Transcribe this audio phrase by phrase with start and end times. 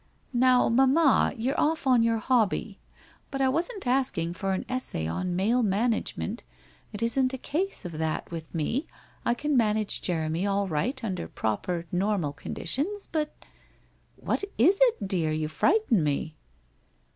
[0.47, 2.79] 'Now, mamma, you're off on your hobby,
[3.29, 6.41] but I wasn't asking for an essay on Male Management,
[6.91, 8.87] it isn't a case of that with me,
[9.27, 13.35] I can manage Jeremy all right under proper normal conditions, but!''
[14.15, 15.29] What is it, dear?
[15.31, 16.35] You frighten me.'